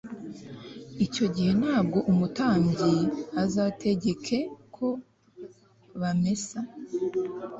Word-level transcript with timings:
icyo 1.05 1.25
gihe 1.35 1.51
nabwo 1.61 1.99
umutambyi 2.11 2.95
azategeke 3.43 4.37
ko 4.75 4.87
bamesa 5.99 6.59